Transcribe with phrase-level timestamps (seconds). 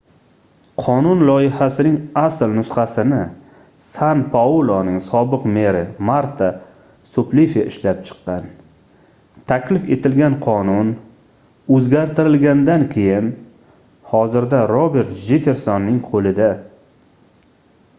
[0.83, 3.19] qonun loyihasining asl nusxasini
[3.87, 6.47] san pauloning sobiq meri marta
[7.11, 8.49] suplifi ishlab chiqqan
[9.53, 10.91] taklif etilgan qonun
[11.79, 13.31] oʻzgartirilgandan keyin
[14.17, 16.53] hozirda robert jeffersonning qoʻlida